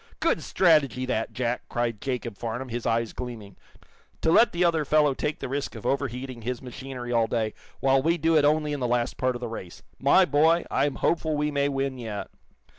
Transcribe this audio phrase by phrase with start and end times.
[0.19, 3.55] "Good strategy, that, Jack!" cried Jacob Farnum, his eyes gleaming.
[4.21, 8.01] "To let the other fellow take the risk of overheating his machinery all day, while
[8.01, 9.83] we do it only in the last part of the race.
[9.99, 12.31] My boy, I'm hopeful we may win yet."